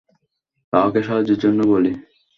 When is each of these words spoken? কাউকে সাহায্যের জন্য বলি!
কাউকে 0.73 0.99
সাহায্যের 1.03 1.39
জন্য 1.43 1.59
বলি! 1.71 1.91